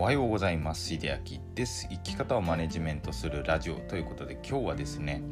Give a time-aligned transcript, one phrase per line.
[0.00, 0.88] おはようございます。
[0.88, 1.86] 秀明です。
[1.90, 5.22] 生き方をマネジメントするラジオということで今日はですね、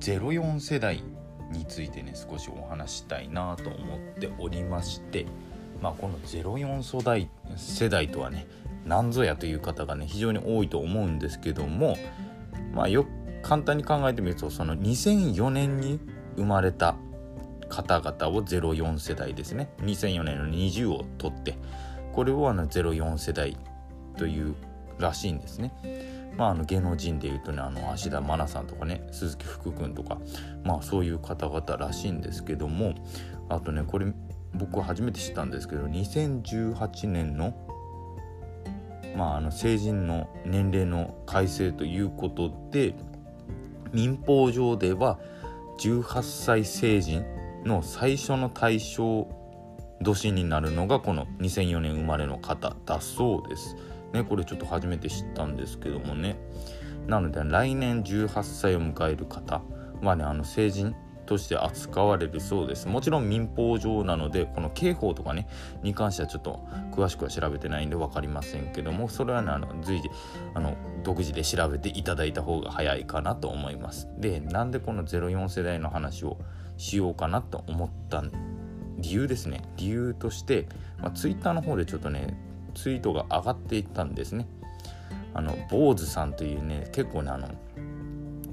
[0.00, 1.04] 04世代
[1.52, 5.26] についてね少しお話したいなと思っておりまして、
[5.82, 7.28] まあ、この04世代
[7.58, 8.46] 世代とはね
[8.86, 11.98] 何ぞやという方がね非常に多いと思うんですけども、
[12.72, 13.04] まあ、よ
[13.42, 16.00] 簡単に考えてみるとその2004年に
[16.36, 16.96] 生まれた
[17.68, 21.58] 方々を04世代ですね2004年の20を取って
[22.14, 23.58] これをあの04世代
[24.20, 24.54] という
[24.98, 25.72] らしいんですね。
[26.36, 30.18] まあ、あの芸能人でいうとねあの芦田愛菜さんとかね鈴木福君とか
[30.62, 32.94] まあそういう方々らしいんですけども
[33.48, 34.12] あとねこれ
[34.54, 37.54] 僕初めて知ったんですけど2018年の
[39.16, 42.94] まあ、あの成人の年齢の改正ということで
[43.92, 45.18] 民法上では
[45.80, 47.24] 18歳成人
[47.64, 49.26] の最初の対象
[50.00, 53.76] 年になるのがこの2004年生まれの方だそうです。
[54.12, 56.36] ね、これちょっと初めて知ったんですけどもね。
[57.06, 59.62] なので来年18歳を迎える方
[60.02, 60.94] はね、あの成人
[61.30, 62.88] として扱われるそうです。
[62.88, 65.46] もちろん民法上なので、この刑法とかね、
[65.84, 70.10] に関してはちょっと詳しくは調べてないんで分かりませんけども、それはね、あの随時
[70.54, 74.08] あの独自で調べていただいた方が早いかなと思います。
[74.18, 76.36] で、なんでこの04世代の話を
[76.76, 78.24] しようかなと思った
[78.98, 79.62] 理由ですね。
[79.76, 80.66] 理由として、
[80.98, 82.36] まあ、Twitter の方でちょっとね、
[82.74, 84.46] ツイートが上がっていったんですね。
[85.34, 87.48] あの、坊主さんというね、結構ね、あの、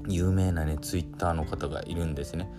[0.08, 2.50] 有名なね、ツイッターの方がいるんですね。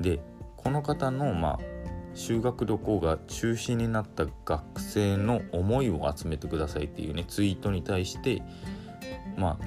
[0.00, 0.20] で、
[0.56, 1.74] この方の、まあ、
[2.14, 8.42] 修学旅行が中止になった学生の思いを集めてくださいっていうね、ツイートに対して、
[9.36, 9.58] ま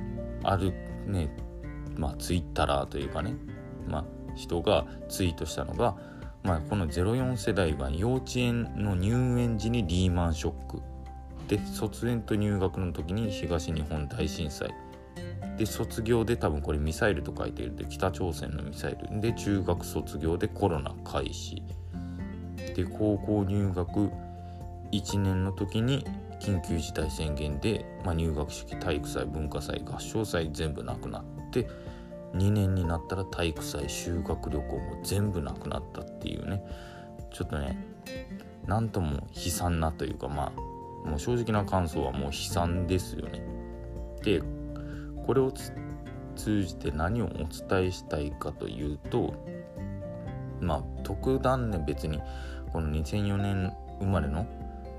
[0.44, 0.74] あ、ある
[1.06, 1.30] ね、
[1.98, 3.36] まあ、ツイッターというかね、
[3.88, 5.98] まあ、人がツイートしたのが、
[6.44, 10.82] まあ、この04世代は幼稚園の入園時にリーマンショック
[11.48, 14.74] で卒園と入学の時に東日本大震災。
[15.58, 19.20] で卒業で多分これミサイルと書いているで北朝鮮のミサイル。
[19.20, 21.64] で中学卒業でコロナ開始。
[22.76, 24.12] で高校入学
[24.92, 26.06] 1年の時に
[26.40, 31.68] 緊急事態宣言で、まあ、入学式体育祭文化祭合唱祭全部なくなって
[32.36, 36.64] 2年になったら体育祭修学旅行も全部なくなったっていうね。
[37.34, 37.78] ちょっとね
[38.66, 43.42] なんとも悲惨なというかまあもう正直な感想はもう悲惨ですよね。
[44.24, 44.42] で
[45.26, 45.52] これを
[46.36, 49.34] 通じて何をお伝えしたいかというと
[50.62, 52.20] まあ特段ね別に
[52.72, 54.46] この2004年生まれの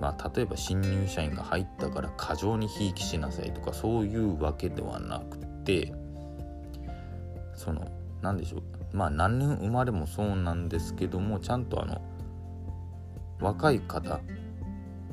[0.00, 5.92] まあ、例えば新入社員が入ったから過剰にひいきしなさいとかそういうわけではなくて
[7.54, 7.90] その
[8.22, 12.00] 何でしょうまあ何年生まれもそうなんですけどもちゃんとあの
[13.40, 14.20] 若い方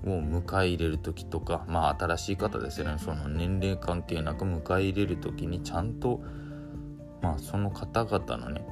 [0.05, 2.97] を迎え入れる時とかまあ新しい方ですよね。
[2.97, 6.21] その年齢関係なく迎え入れる時にちゃんと
[7.21, 8.65] まあその方々のね、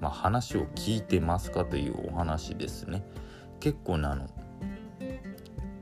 [0.00, 3.04] まあ、話を聞いてますかというお話ですね。
[3.60, 4.28] 結構ねあの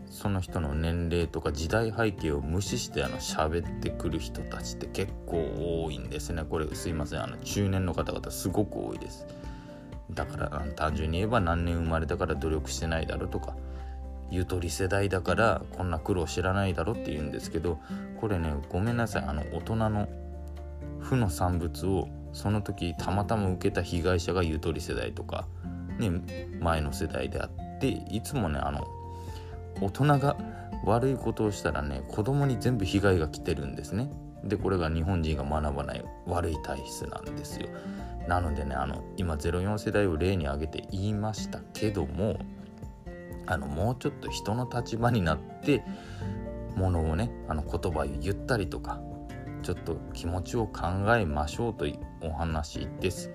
[0.08, 6.44] その人の年齢とか時代背景を無視してあの喋ってくる人たちって結構多いんですね。
[6.48, 7.22] これすいません。
[7.22, 9.26] あの中年の方々すごく多いです。
[10.10, 13.56] だから単純に言えば何年生まれたから努力してないだろうとか
[14.30, 17.78] ゆとり世代だからこんな苦労知らないだろって言うんですけど
[18.20, 19.24] これねごめんなさい。
[19.24, 20.08] あの大人の
[21.00, 25.46] 負の産物をその時たまたま受けた被害者がゆとり世代とか、
[25.98, 26.10] ね、
[26.60, 28.86] 前の世代であっていつもねあの
[29.80, 30.36] 大人が
[30.84, 34.10] 悪いことをしたらね子供に全部被害が来てるんですね。
[34.44, 37.68] でこれが日本人が学ばない悪い体質なんですよ。
[38.28, 42.38] なのでねあの今04世代を例に挙げて言いましたけども
[43.46, 45.82] あのもうちょっと人の立場になって
[46.76, 49.00] ものをねあの言葉を言ったりとか
[49.62, 50.82] ちょっと気持ちを考
[51.16, 53.30] えましょうというお話です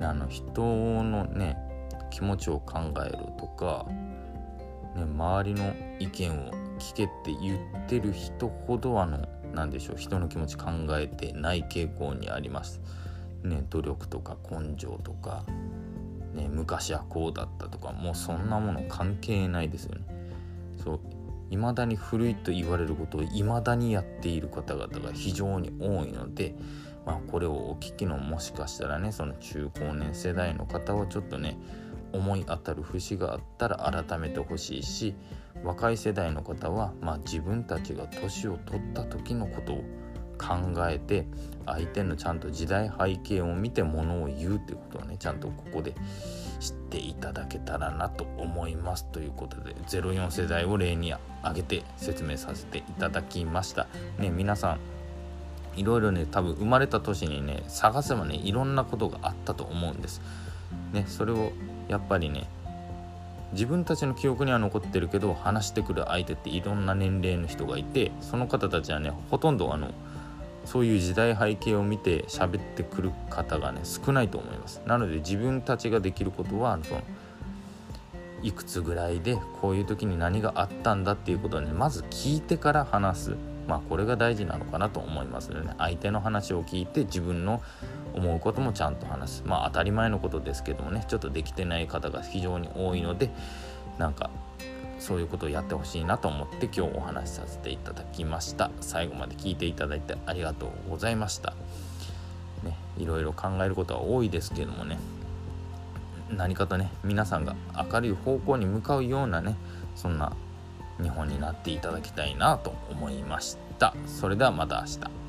[0.00, 1.56] あの人のね
[2.10, 3.86] 気持ちを考えるとか
[4.98, 12.80] ね、周りの意見を聞けって言ってる人ほどあの何でしょう人の気持ち考えてない傾向にあります。
[13.42, 15.44] ね、努力とか根性とか、
[16.34, 20.02] ね、昔はこうだったとかもうそんなもの関係ないですよね。
[20.76, 21.00] そう
[21.50, 26.54] 未だに古いと言われることを未だにやっている方々が非常に多いので、
[27.06, 31.58] まあ、これをお聞きのもしかしたらねその中高年世代の方はちょっとね
[32.12, 35.14] 思い当たる節があったら改めてほしいし
[35.64, 39.84] 若い世代の方は、まあ、自分たちが年を取った時のことを
[40.38, 40.56] 考
[40.88, 41.26] えて
[41.66, 45.94] 相手のちゃんと時代背景を見てものを言うっていうことをねちゃんとここで
[46.60, 51.12] していただけたらなと思いますということで04世代を例に
[51.42, 53.86] 挙げて説明させていただきました。
[54.18, 54.78] ね皆さん
[55.76, 60.20] いろいろね多分生まれた年にね探せばねいろんなことがあったと思うんです。
[60.92, 61.52] ねそれを
[61.88, 62.48] やっぱりね
[63.52, 69.92] 自分たちの記憶には残ってるけど話してくる相手っていろんな年齢の人がいてその方たちはねほとんどあの
[70.68, 74.82] そういう時代背景を見て喋ってくる方がね少ないと思います。
[74.84, 77.00] なので自分たちができることはその
[78.42, 83.36] いくつぐらいでこういう時に何があったんだっていうことをねまず聞いてから話す。
[83.66, 87.62] まあこれが大事なのかなと思いますので、ね、相手の話を聞いて自分の
[88.14, 89.44] 思うこともちゃんと話す。
[89.46, 93.30] まあ当たり前のことですけどもねちょっとできてない方が非常に多いので
[93.96, 94.28] なんか
[94.98, 98.70] そういうことをやってほしいなと思って今日お話しさせていただきました。
[98.80, 101.54] 最後まで聞いていただいてありがとうございました。
[102.64, 104.98] ねいろいろ考えることは多いですけどもね。
[106.30, 107.56] 何かとね皆さんが
[107.90, 109.56] 明るい方向に向かうようなね
[109.96, 110.36] そんな
[111.00, 113.94] 日本になっていただきたいなと思いました。
[114.06, 115.27] それではまた明日。